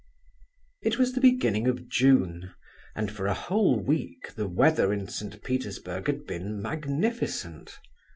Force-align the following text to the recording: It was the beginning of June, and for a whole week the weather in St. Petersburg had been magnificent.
It 0.81 0.97
was 0.97 1.13
the 1.13 1.21
beginning 1.21 1.67
of 1.67 1.87
June, 1.87 2.53
and 2.95 3.11
for 3.11 3.27
a 3.27 3.35
whole 3.35 3.79
week 3.79 4.33
the 4.33 4.47
weather 4.47 4.91
in 4.91 5.07
St. 5.07 5.43
Petersburg 5.43 6.07
had 6.07 6.25
been 6.25 6.59
magnificent. 6.59 7.77